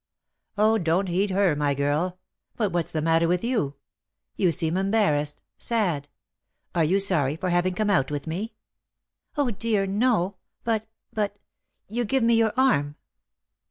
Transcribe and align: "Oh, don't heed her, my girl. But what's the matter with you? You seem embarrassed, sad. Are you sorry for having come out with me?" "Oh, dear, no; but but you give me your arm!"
"Oh, 0.57 0.79
don't 0.79 1.09
heed 1.09 1.29
her, 1.29 1.55
my 1.55 1.75
girl. 1.75 2.17
But 2.55 2.71
what's 2.71 2.91
the 2.91 3.03
matter 3.03 3.27
with 3.27 3.43
you? 3.43 3.75
You 4.35 4.51
seem 4.51 4.75
embarrassed, 4.75 5.43
sad. 5.59 6.07
Are 6.73 6.83
you 6.83 6.97
sorry 6.97 7.35
for 7.35 7.51
having 7.51 7.75
come 7.75 7.91
out 7.91 8.09
with 8.09 8.25
me?" 8.25 8.55
"Oh, 9.37 9.51
dear, 9.51 9.85
no; 9.85 10.37
but 10.63 10.87
but 11.13 11.37
you 11.87 12.03
give 12.03 12.23
me 12.23 12.33
your 12.33 12.51
arm!" 12.57 12.95